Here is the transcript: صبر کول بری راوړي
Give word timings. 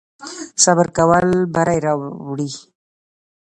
صبر 0.63 0.87
کول 0.97 1.27
بری 1.53 1.79
راوړي 1.85 2.51